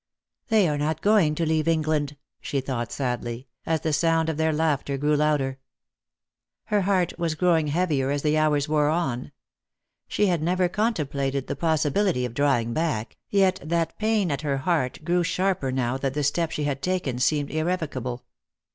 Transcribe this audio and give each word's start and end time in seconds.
"They 0.49 0.67
are 0.67 0.79
not 0.79 1.03
going 1.03 1.35
to 1.35 1.45
leave 1.45 1.67
England," 1.67 2.17
she 2.39 2.59
thought 2.59 2.91
sadly, 2.91 3.45
as 3.67 3.81
the 3.81 3.93
sound 3.93 4.29
of 4.29 4.37
their 4.37 4.51
laughter 4.51 4.97
grew 4.97 5.15
louder. 5.15 5.59
Her 6.63 6.81
heart 6.81 7.13
was 7.19 7.35
growing 7.35 7.67
heavier 7.67 8.09
as 8.09 8.23
the 8.23 8.35
hours 8.35 8.67
wore 8.67 8.89
on. 8.89 9.31
She 10.07 10.25
had 10.25 10.41
never 10.41 10.67
contemplated 10.67 11.45
the 11.45 11.55
possibility 11.55 12.25
of 12.25 12.33
drawing 12.33 12.73
back, 12.73 13.15
yet 13.29 13.59
that 13.63 13.95
pain 13.99 14.31
at 14.31 14.41
her 14.41 14.57
heart 14.57 15.03
grew 15.05 15.23
sharper 15.23 15.71
now 15.71 15.97
that 15.99 16.15
the 16.15 16.23
step 16.23 16.49
she 16.49 16.63
had 16.63 16.81
taken 16.81 17.19
seemed 17.19 17.51
irrevocable. 17.51 18.23